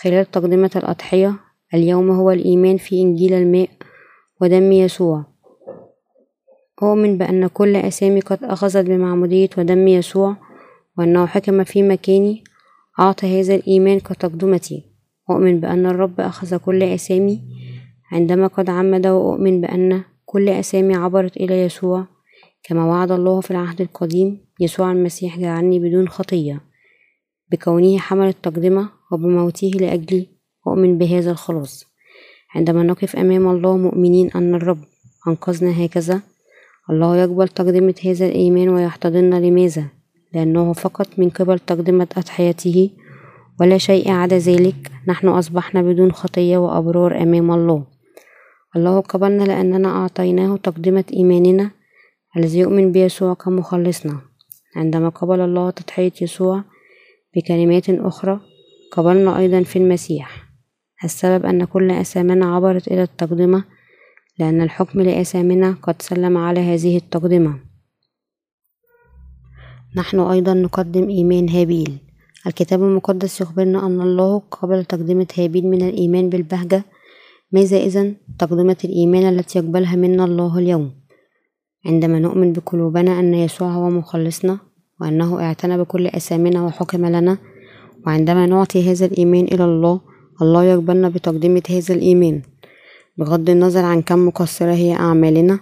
[0.02, 1.34] خلال تقدمة الأضحية.
[1.74, 3.68] اليوم هو الإيمان في إنجيل الماء
[4.40, 5.24] ودم يسوع.
[6.82, 10.36] أؤمن بأن كل أسامي قد أخذت بمعمودية ودم يسوع.
[10.98, 12.44] وأنه حكم في مكاني.
[13.00, 14.84] أعطى هذا الإيمان كتقدمتي.
[15.30, 17.40] أؤمن بأن الرب أخذ كل أسامي.
[18.12, 22.06] عندما قد عمد وأؤمن بأن كل أسامي عبرت إلى يسوع.
[22.62, 26.60] كما وعد الله في العهد القديم يسوع المسيح جعلني بدون خطية.
[27.50, 30.28] بكونه حمل التقدمة وبموته لأجلي
[30.66, 31.84] أؤمن بهذا الخلاص.
[32.54, 34.78] عندما نقف أمام الله مؤمنين أن الرب
[35.28, 36.20] أنقذنا هكذا
[36.90, 40.01] الله يقبل تقدمة هذا الإيمان ويحتضننا لماذا؟
[40.34, 42.90] لأنه فقط من قبل تقدمة أضحيته
[43.60, 47.84] ولا شيء عدا ذلك نحن أصبحنا بدون خطية وأبرار أمام الله.
[48.76, 51.70] الله قبلنا لأننا أعطيناه تقدمة إيماننا
[52.36, 54.20] الذي يؤمن بيسوع كمخلصنا.
[54.76, 56.64] عندما قبل الله تضحية يسوع
[57.36, 58.40] بكلمات أخرى
[58.92, 60.44] قبلنا أيضا في المسيح.
[61.04, 63.64] السبب أن كل أسامنا عبرت إلى التقدمة
[64.38, 67.71] لأن الحكم لأسامنا قد سلم على هذه التقدمة.
[69.96, 71.98] نحن أيضا نقدم إيمان هابيل.
[72.46, 76.84] الكتاب المقدس يخبرنا أن الله قبل تقدمة هابيل من الإيمان بالبهجة
[77.52, 80.90] ماذا إذا تقدمة الإيمان التي يقبلها منا الله اليوم.
[81.86, 84.58] عندما نؤمن بقلوبنا أن يسوع هو مخلصنا
[85.00, 87.38] وأنه اعتنى بكل أسامنا وحكم لنا
[88.06, 90.00] وعندما نعطي هذا الإيمان إلى الله
[90.42, 92.42] الله يقبلنا بتقدمة هذا الإيمان.
[93.18, 95.58] بغض النظر عن كم مقصرة هي أعمالنا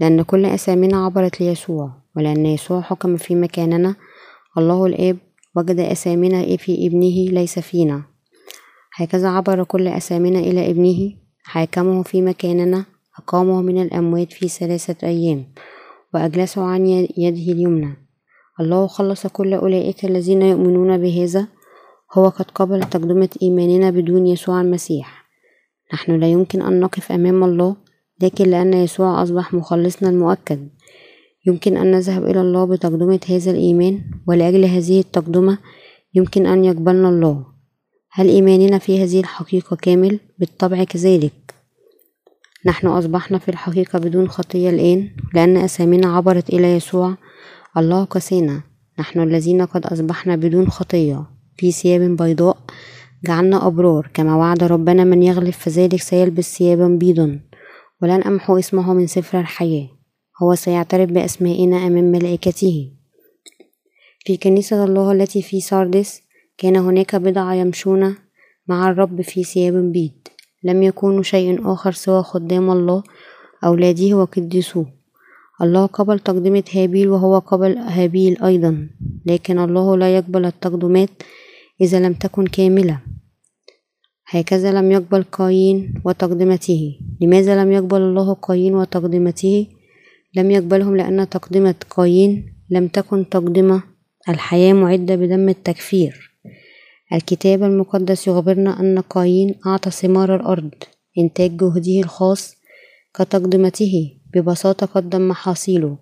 [0.00, 3.94] لأن كل أسامينا عبرت ليسوع ولأن يسوع حكم في مكاننا.
[4.58, 5.16] الله الآب
[5.56, 8.02] وجد أسامينا في ابنه ليس فينا.
[8.94, 11.12] هكذا عبر كل أسامينا إلى ابنه
[11.44, 12.84] حاكمه في مكاننا
[13.18, 15.44] أقامه من الأموات في ثلاثة أيام
[16.14, 17.96] وأجلسه عن يده اليمنى.
[18.60, 21.48] الله خلص كل أولئك الذين يؤمنون بهذا.
[22.12, 25.26] هو قد قبل تقدمة إيماننا بدون يسوع المسيح.
[25.94, 27.76] نحن لا يمكن أن نقف أمام الله
[28.22, 30.68] لكن لأن يسوع أصبح مخلصنا المؤكد.
[31.46, 35.58] يمكن أن نذهب إلى الله بتقدمة هذا الإيمان ولأجل هذه التقدمة
[36.14, 37.46] يمكن أن يقبلنا الله.
[38.12, 41.54] هل إيماننا في هذه الحقيقة كامل؟ بالطبع كذلك.
[42.66, 47.14] نحن أصبحنا في الحقيقة بدون خطية الآن لأن أسامينا عبرت إلى يسوع
[47.76, 48.62] الله قسينا.
[48.98, 51.26] نحن الذين قد أصبحنا بدون خطية.
[51.56, 52.56] في ثياب بيضاء
[53.26, 57.40] جعلنا أبرار كما وعد ربنا من يغلب فذلك سيلبس ثيابا بيضا.
[58.02, 59.88] ولن أمحو اسمه من سفر الحياة.
[60.42, 62.92] هو سيعترف بأسمائنا أمام ملائكته.
[64.26, 66.22] في كنيسة الله التي في ساردس
[66.58, 68.16] كان هناك بضعة يمشون
[68.68, 70.12] مع الرب في ثياب بيض
[70.64, 73.02] لم يكونوا شيء آخر سوى خدام الله
[73.64, 74.86] أولاده وقدسوه
[75.62, 78.88] الله قبل تقدمة هابيل وهو قبل هابيل أيضا
[79.26, 81.10] لكن الله لا يقبل التقدمات
[81.80, 83.00] إذا لم تكن كاملة.
[84.28, 86.98] هكذا لم يقبل قايين وتقدمته.
[87.20, 89.66] لماذا لم يقبل الله قايين وتقدمته؟
[90.36, 93.82] لم يقبلهم لأن تقدمة قايين لم تكن تقدمة.
[94.28, 96.32] الحياة معدة بدم التكفير.
[97.12, 100.70] الكتاب المقدس يخبرنا أن قايين أعطى ثمار الأرض
[101.18, 102.56] إنتاج جهده الخاص
[103.14, 104.12] كتقدمته.
[104.34, 105.96] ببساطة قدم محاصيله.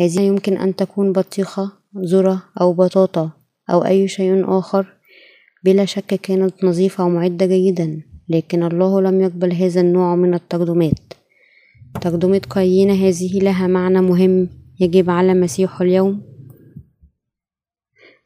[0.00, 3.30] هذه يمكن أن تكون بطيخة ذرة أو بطاطا
[3.70, 4.99] أو أي شيء آخر.
[5.64, 11.12] بلا شك كانت نظيفة ومعدة جيدا لكن الله لم يقبل هذا النوع من التقدمات.
[12.00, 14.48] تقدمة قايين هذه لها معنى مهم
[14.80, 16.22] يجب على مسيح اليوم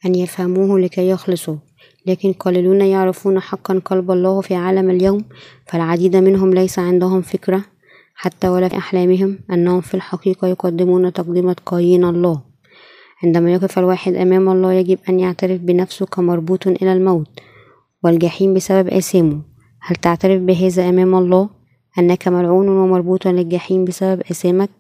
[0.06, 1.56] أن يفهموه لكي يخلصوا
[2.06, 5.24] لكن قليلون يعرفون حقا قلب الله في عالم اليوم
[5.66, 7.64] فالعديد منهم ليس عندهم فكرة
[8.14, 12.53] حتى ولا في أحلامهم أنهم في الحقيقة يقدمون تقدمة قايين الله.
[13.24, 17.28] عندما يقف الواحد أمام الله يجب أن يعترف بنفسه كمربوط إلى الموت
[18.04, 19.40] والجحيم بسبب آثامه.
[19.80, 21.50] هل تعترف بهذا أمام الله؟
[21.98, 24.70] أنك ملعون ومربوط للجحيم بسبب آثامك؟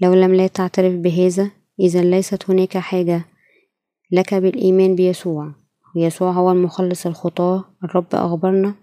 [0.00, 3.24] لو لم لا تعترف بهذا إذا ليست هناك حاجة
[4.12, 5.52] لك بالإيمان بيسوع.
[5.96, 8.74] ويسوع هو المخلص الخطاة الرب أخبرنا.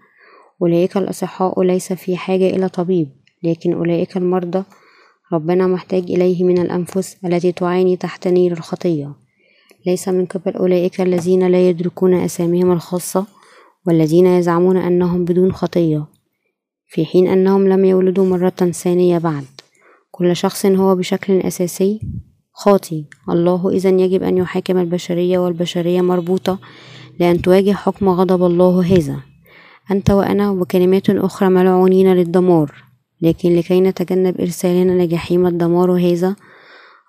[0.62, 3.08] أولئك الأصحاء ليس في حاجة إلى طبيب
[3.42, 4.64] لكن أولئك المرضى
[5.32, 9.12] ربنا محتاج إليه من الأنفس التي تعاني تحت نير الخطية.
[9.86, 13.26] ليس من قبل أولئك الذين لا يدركون أساميهم الخاصة
[13.86, 16.06] والذين يزعمون أنهم بدون خطية
[16.88, 19.44] في حين أنهم لم يولدوا مرة ثانية بعد.
[20.10, 22.00] كل شخص هو بشكل أساسي
[22.52, 26.58] خاطي الله إذا يجب أن يحاكم البشرية والبشرية مربوطة
[27.20, 29.16] لأن تواجه حكم غضب الله هذا.
[29.90, 32.91] أنت وأنا وكلمات أخرى ملعونين للدمار.
[33.22, 36.36] لكن لكي نتجنب إرسالنا لجحيم الدمار هذا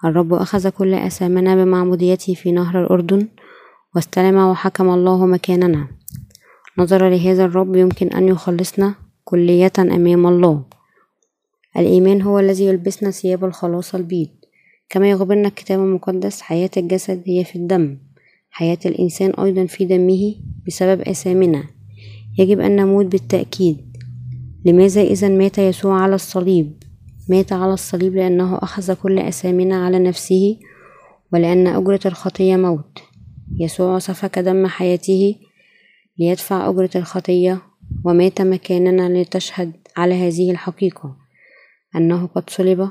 [0.06, 3.28] الرب أخذ كل أثامنا بمعموديته في نهر الأردن
[3.96, 5.88] واستلم وحكم الله مكاننا.
[6.78, 10.64] نظرا لهذا الرب يمكن أن يخلصنا كلية أمام الله.
[11.78, 14.28] الإيمان هو الذي يلبسنا ثياب الخلاص البيض.
[14.90, 17.98] كما يخبرنا الكتاب المقدس حياة الجسد هي في الدم.
[18.50, 20.36] حياة الإنسان أيضا في دمه
[20.68, 21.64] بسبب أثامنا.
[22.40, 23.93] يجب أن نموت بالتأكيد.
[24.66, 26.84] لماذا إذا مات يسوع على الصليب؟
[27.30, 30.60] مات على الصليب لأنه أخذ كل أثامنا على نفسه
[31.34, 33.00] ولأن أجرة الخطية موت.
[33.60, 35.36] يسوع سفك دم حياته
[36.20, 37.62] ليدفع أجرة الخطية
[38.06, 41.16] ومات مكاننا لتشهد على هذه الحقيقة.
[41.96, 42.90] أنه قد صلب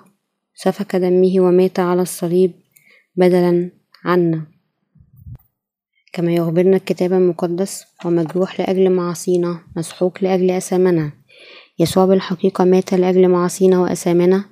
[0.55, 2.53] سفك دمه ومات على الصليب
[3.17, 3.71] بدلا
[4.05, 4.47] عنا.
[6.13, 11.22] كما يخبرنا الكتاب المقدس ومجروح لأجل معاصينا مسحوق لأجل أثامنا
[11.83, 14.45] يسوع بالحقيقة مات لأجل معاصينا وأثامنا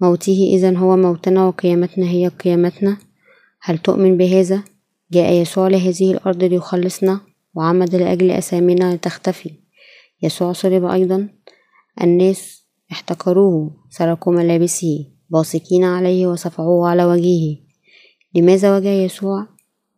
[0.00, 2.96] موته إذا هو موتنا وقيامتنا هي قيامتنا.
[3.62, 4.62] هل تؤمن بهذا؟
[5.12, 7.20] جاء يسوع لهذه الأرض ليخلصنا
[7.54, 9.50] وعمد لأجل أثامنا لتختفي.
[10.22, 11.28] يسوع صلب أيضا.
[12.02, 17.56] الناس احتقروه سرقوا ملابسه باصقين عليه وصفعوه على وجهه.
[18.34, 19.46] لماذا وجه يسوع؟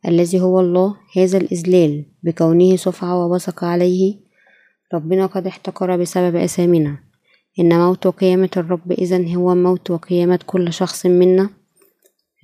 [0.09, 4.24] الذي هو الله هذا الإذلال بكونه صفع وبصق عليه.
[4.95, 6.99] ربنا قد احتقر بسبب أثامنا
[7.61, 11.51] إن موت وقيامة الرب إذا هو موت وقيامة كل شخص منا.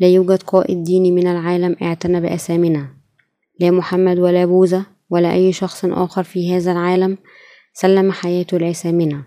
[0.01, 2.89] لا يوجد قائد ديني من العالم اعتنى بأثامنا
[3.61, 7.19] لا محمد ولا بوذا ولا أي شخص آخر في هذا العالم
[7.73, 9.23] سلم حياته لأثامنا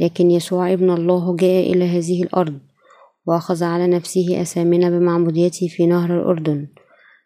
[0.00, 2.58] لكن يسوع ابن الله جاء إلى هذه الأرض
[3.26, 6.68] وأخذ على نفسه أثامنا بمعموديته في نهر الأردن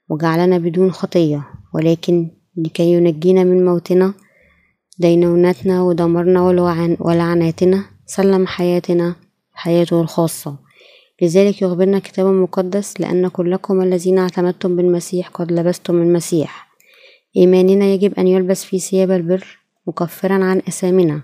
[0.08, 1.48] وجعلنا بدون خطية.
[1.74, 4.14] ولكن لكي ينجينا من موتنا
[4.98, 6.42] دينونتنا ودمرنا
[7.00, 7.84] ولعناتنا.
[8.06, 9.16] سلم حياتنا
[9.52, 10.58] حياته الخاصة.
[11.22, 16.68] لذلك يخبرنا الكتاب المقدس لأن كلكم الذين اعتمدتم بالمسيح قد لبستم المسيح.
[17.36, 21.22] إيماننا يجب أن يلبس في ثياب البر مكفرا عن أثامنا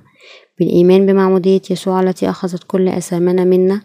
[0.59, 3.83] بالإيمان بمعمودية يسوع التي أخذت كل أثامنا منا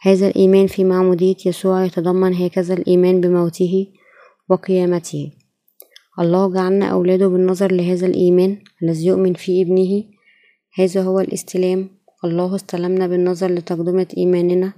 [0.00, 3.86] هذا الإيمان في معمودية يسوع يتضمن هكذا الإيمان بموته
[4.48, 5.32] وقيامته.
[6.20, 10.04] الله جعلنا أولاده بالنظر لهذا الإيمان الذي يؤمن في ابنه.
[10.78, 11.88] هذا هو الاستلام.
[12.24, 14.72] الله استلمنا بالنظر لتقدمة إيماننا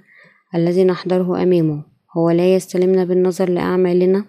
[0.55, 1.85] الذي نحضره أمامه.
[2.17, 4.25] هو لا يستلمنا بالنظر لأعمالنا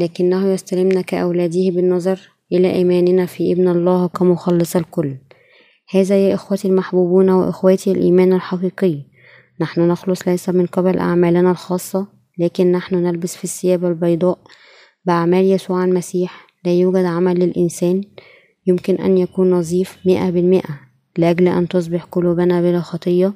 [0.00, 2.20] لكنه يستلمنا كأولاده بالنظر
[2.52, 5.16] إلى إيماننا في ابن الله كمخلص الكل.
[5.90, 9.02] هذا يا إخوتي المحبوبون وإخواتي الإيمان الحقيقي.
[9.60, 12.06] نحن نخلص ليس من قبل أعمالنا الخاصة
[12.38, 14.38] لكن نحن نلبس في الثياب البيضاء
[15.04, 16.46] بأعمال يسوع المسيح.
[16.64, 18.04] لا يوجد عمل للإنسان
[18.66, 20.80] يمكن أن يكون نظيف مئة بالمئة
[21.18, 23.32] لأجل أن تصبح قلوبنا بلا خطية.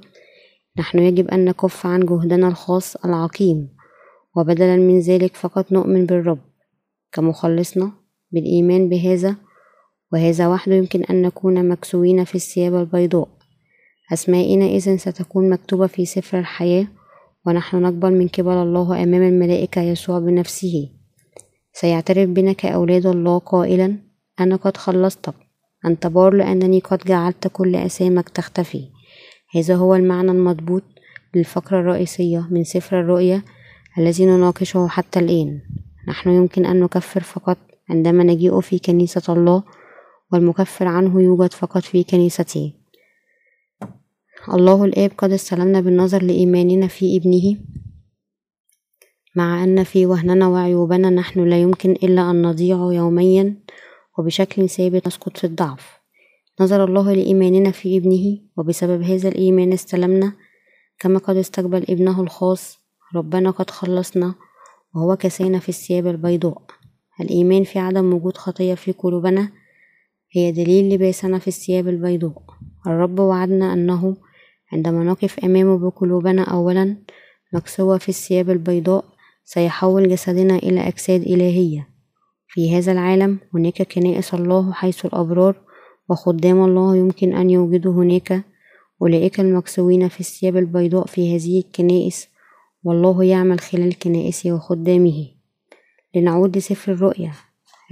[0.79, 3.68] نحن يجب أن نكف عن جهدنا الخاص العقيم
[4.37, 6.38] وبدلا من ذلك فقط نؤمن بالرب
[7.12, 7.92] كمخلصنا
[8.33, 9.37] بالإيمان بهذا
[10.12, 13.29] وهذا وحده يمكن أن نكون مكسوين في الثياب البيضاء.
[14.12, 16.87] أسمائنا إذن ستكون مكتوبة في سفر الحياة
[17.46, 20.95] ونحن نقبل من قبل الله أمام الملائكة يسوع بنفسه.
[21.80, 23.96] سيعترف بنا كأولاد الله قائلا
[24.40, 25.34] أنا قد خلصتك.
[25.86, 28.88] أنت بار لأنني قد جعلت كل أسامك تختفي.
[29.54, 30.82] هذا هو المعنى المضبوط
[31.34, 33.42] للفقرة الرئيسية من سفر الرؤيا
[33.98, 35.60] الذي نناقشه حتى الآن.
[36.08, 37.58] نحن يمكن أن نكفر فقط
[37.90, 39.62] عندما نجيء في كنيسة الله
[40.32, 42.72] والمكفر عنه يوجد فقط في كنيسته.
[44.48, 47.56] الله الآب قد استلمنا بالنظر لإيماننا في ابنه.
[49.37, 53.55] مع أن في وهننا وعيوبنا نحن لا يمكن إلا أن نضيع يوميا
[54.18, 55.99] وبشكل ثابت نسقط في الضعف.
[56.61, 60.33] نظر الله لإيماننا في ابنه وبسبب هذا الإيمان استلمنا.
[60.99, 62.79] كما قد استقبل ابنه الخاص
[63.14, 64.35] ربنا قد خلصنا
[64.94, 66.62] وهو كسانا في الثياب البيضاء.
[67.20, 69.49] الإيمان في عدم وجود خطية في قلوبنا
[70.33, 72.42] هي دليل لباسنا في الثياب البيضاء.
[72.87, 74.16] الرب وعدنا أنه
[74.72, 76.96] عندما نقف أمامه بقلوبنا أولا
[77.53, 79.15] مكسوة في الثياب البيضاء
[79.48, 81.88] سيحول جسدنا إلى أجساد إلهية.
[82.48, 85.56] في هذا العالم هناك كنائس الله حيث الأبرار
[86.09, 88.44] وخدام الله يمكن أن يوجدوا هناك.
[89.02, 92.28] أولئك المكسوين في الثياب البيضاء في هذه الكنائس
[92.85, 95.28] والله يعمل خلال كنائسه وخدامه.
[96.14, 97.32] لنعود لسفر الرؤيا.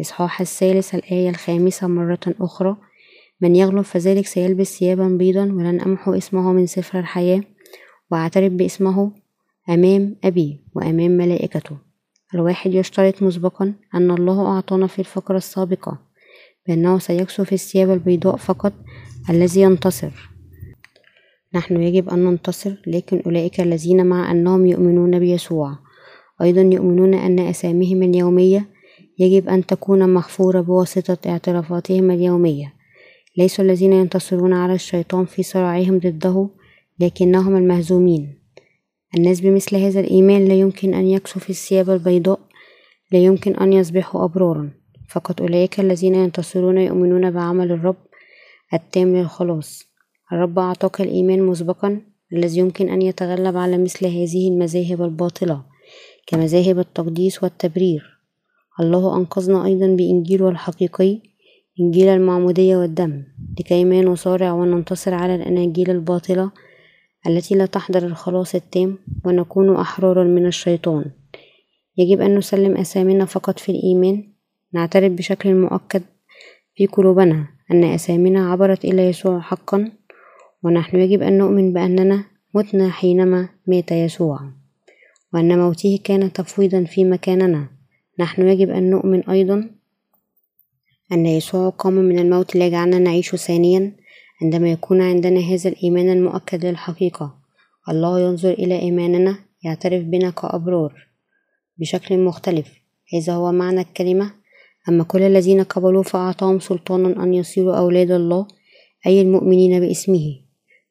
[0.01, 2.77] إصحاح الثالث الآية الخامسة مرة أخرى.
[3.41, 7.41] من يغلب فذلك سيلبس ثيابا بيضا ولن أمحو اسمه من سفر الحياة.
[8.11, 9.24] وأعترف باسمه.
[9.69, 11.77] أمام أبي وأمام ملائكته.
[12.35, 15.99] الواحد يشترط مسبقا أن الله أعطانا في الفقرة السابقة
[16.67, 18.73] بأنه سيكسو في الثياب البيضاء فقط
[19.31, 20.31] الذي ينتصر.
[21.55, 25.79] نحن يجب أن ننتصر لكن أولئك الذين مع أنهم يؤمنون بيسوع.
[26.43, 28.69] أيضا يؤمنون أن أساميهم اليومية
[29.19, 32.75] يجب أن تكون مغفورة بواسطة اعترافاتهم اليومية.
[33.39, 36.49] ليسوا الذين ينتصرون على الشيطان في صراعهم ضده
[37.01, 38.44] لكنهم المهزومين.
[39.17, 42.41] الناس بمثل هذا الإيمان لا يمكن أن يكسوا في الثياب البيضاء
[43.13, 44.71] لا يمكن أن يصبحوا أبرارا.
[45.09, 47.97] فقط أولئك الذين ينتصرون يؤمنون بعمل الرب
[48.75, 49.83] التام للخلاص.
[50.33, 52.01] الرب أعطاك الإيمان مسبقا
[52.33, 55.63] الذي يمكن أن يتغلب على مثل هذه المذاهب الباطلة
[56.27, 58.15] كمذاهب التقديس والتبرير.
[58.81, 61.21] الله أنقذنا أيضا بإنجيله الحقيقي
[61.81, 63.23] إنجيل المعمودية والدم
[63.61, 66.51] لكي ما نصارع وننتصر على الأناجيل الباطلة
[67.27, 71.05] التي لا تحضر الخلاص التام ونكون أحرارا من الشيطان.
[71.97, 74.33] يجب أن نسلم أسامينا فقط في الإيمان.
[74.73, 76.03] نعترف بشكل مؤكد
[76.77, 79.93] في قلوبنا أن أسامينا عبرت إلى يسوع حقا
[80.63, 84.41] ونحن يجب أن نؤمن بأننا متنا حينما مات يسوع
[85.35, 87.69] وأن موته كان تفويضا في مكاننا.
[88.19, 89.71] نحن يجب أن نؤمن أيضا
[91.13, 93.93] أن يسوع قام من الموت ليجعلنا نعيش ثانيا
[94.43, 97.35] عندما يكون عندنا هذا الإيمان المؤكد للحقيقة.
[97.89, 101.07] الله ينظر إلى إيماننا يعترف بنا كأبرار
[101.79, 102.73] بشكل مختلف.
[103.15, 104.31] هذا هو معنى الكلمة.
[104.89, 108.47] أما كل الذين قبلوا فأعطاهم سلطانا أن يصيروا أولاد الله
[109.07, 110.41] أي المؤمنين باسمه.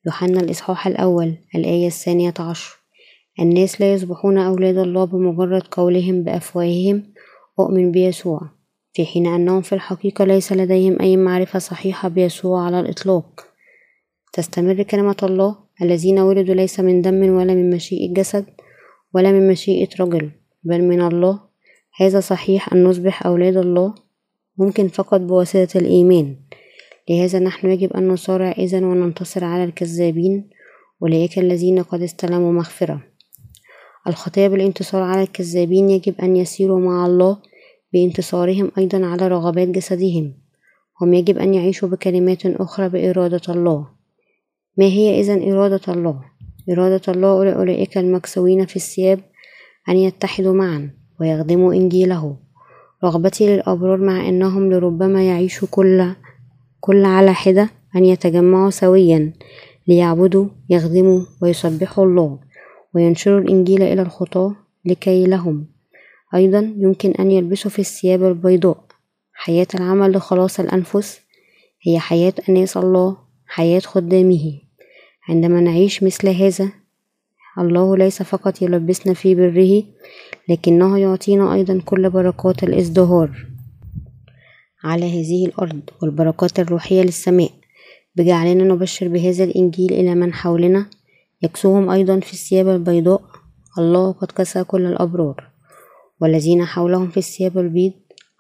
[0.05, 2.77] يوحنا الإصحاح الأول الآية الثانية عشر.
[3.39, 7.13] الناس لا يصبحون أولاد الله بمجرد قولهم بأفواههم.
[7.59, 8.41] أؤمن بيسوع.
[8.93, 13.45] في حين أنهم في الحقيقة ليس لديهم أي معرفة صحيحة بيسوع على الإطلاق.
[14.33, 18.45] تستمر كلمة الله الذين ولدوا ليس من دم ولا من مشيئة جسد
[19.13, 20.31] ولا من مشيئة رجل
[20.63, 21.39] بل من الله.
[21.97, 23.95] هذا صحيح أن نصبح أولاد الله
[24.57, 26.35] ممكن فقط بواسطة الإيمان.
[27.09, 30.49] لهذا نحن يجب أن نصارع إذا وننتصر على الكذابين
[31.01, 33.01] أولئك الذين قد استلموا مغفرة.
[34.07, 37.52] الخطية بالانتصار على الكذابين يجب أن يسيروا مع الله
[37.93, 40.33] بانتصارهم أيضا على رغبات جسدهم.
[41.01, 43.87] هم يجب أن يعيشوا بكلمات أخرى بإرادة الله.
[44.77, 46.21] ما هي إذا إرادة الله؟
[46.71, 49.19] إرادة الله لأولئك المكسوين في الثياب
[49.89, 50.89] أن يتحدوا معا
[51.19, 52.37] ويخدموا إنجيله.
[53.03, 56.05] رغبتي للأبرار مع أنهم لربما يعيشوا كل
[56.79, 59.33] كل على حدة أن يتجمعوا سويا
[59.87, 62.39] ليعبدوا يخدموا ويسبحوا الله
[62.95, 65.72] وينشروا الإنجيل إلى الخطاة لكي لهم.
[66.35, 68.83] أيضا يمكن أن يلبسوا في الثياب البيضاء.
[69.33, 71.19] حياة العمل لخلاص الأنفس
[71.81, 73.17] هي حياة أناس الله
[73.47, 74.59] حياة خدامه.
[75.29, 76.71] عندما نعيش مثل هذا
[77.59, 79.83] الله ليس فقط يلبسنا في بره
[80.49, 83.47] لكنه يعطينا أيضا كل بركات الازدهار.
[84.83, 87.51] على هذه الأرض والبركات الروحية للسماء
[88.15, 90.85] بجعلنا نبشر بهذا الإنجيل إلى من حولنا.
[91.41, 93.21] يكسوهم أيضا في الثياب البيضاء.
[93.77, 95.52] الله قد كسى كل الأبرار.
[96.23, 97.93] والذين حولهم في الثياب البيض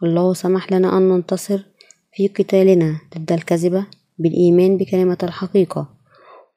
[0.03, 1.59] الله سمح لنا أن ننتصر
[2.13, 3.85] في قتالنا ضد الكذبة
[4.17, 5.89] بالإيمان بكلمة الحقيقة.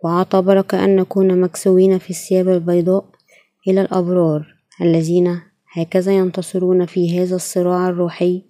[0.04, 3.04] وأعطى بركة أن نكون مكسوين في الثياب البيضاء
[3.68, 5.40] إلى الأبرار الذين
[5.72, 8.42] هكذا ينتصرون في هذا الصراع الروحي.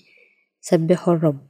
[0.60, 1.45] سبحوا الرب.